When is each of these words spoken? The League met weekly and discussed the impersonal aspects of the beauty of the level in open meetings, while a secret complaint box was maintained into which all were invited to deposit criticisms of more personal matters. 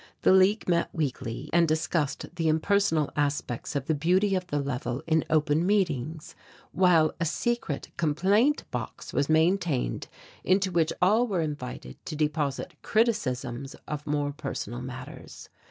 The 0.23 0.33
League 0.33 0.67
met 0.67 0.89
weekly 0.95 1.47
and 1.53 1.67
discussed 1.67 2.25
the 2.35 2.47
impersonal 2.47 3.11
aspects 3.15 3.75
of 3.75 3.85
the 3.85 3.93
beauty 3.93 4.33
of 4.33 4.47
the 4.47 4.57
level 4.59 5.03
in 5.05 5.23
open 5.29 5.63
meetings, 5.63 6.33
while 6.71 7.13
a 7.19 7.25
secret 7.25 7.89
complaint 7.97 8.63
box 8.71 9.13
was 9.13 9.29
maintained 9.29 10.07
into 10.43 10.71
which 10.71 10.91
all 11.03 11.27
were 11.27 11.41
invited 11.41 12.03
to 12.07 12.15
deposit 12.15 12.81
criticisms 12.81 13.75
of 13.87 14.07
more 14.07 14.31
personal 14.31 14.81
matters. 14.81 15.49